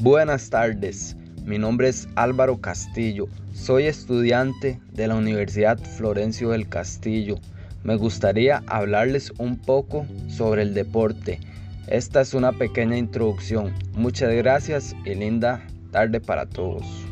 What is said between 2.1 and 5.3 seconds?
Álvaro Castillo, soy estudiante de la